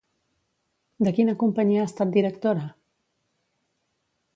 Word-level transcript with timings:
De 1.07 1.13
quina 1.19 1.37
companyia 1.45 1.83
ha 1.85 1.91
estat 1.93 2.17
directora? 2.19 2.67